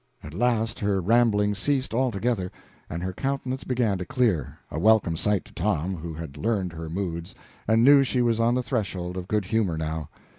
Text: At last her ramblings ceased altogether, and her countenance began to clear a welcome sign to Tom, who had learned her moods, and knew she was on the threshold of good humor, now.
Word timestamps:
At 0.23 0.33
last 0.33 0.79
her 0.79 0.99
ramblings 0.99 1.59
ceased 1.59 1.93
altogether, 1.93 2.51
and 2.89 3.03
her 3.03 3.13
countenance 3.13 3.63
began 3.63 3.99
to 3.99 4.03
clear 4.05 4.57
a 4.71 4.79
welcome 4.79 5.15
sign 5.15 5.41
to 5.41 5.53
Tom, 5.53 5.95
who 5.95 6.15
had 6.15 6.37
learned 6.37 6.73
her 6.73 6.89
moods, 6.89 7.35
and 7.67 7.83
knew 7.83 8.01
she 8.01 8.23
was 8.23 8.39
on 8.39 8.55
the 8.55 8.63
threshold 8.63 9.15
of 9.15 9.27
good 9.27 9.45
humor, 9.45 9.77
now. 9.77 10.09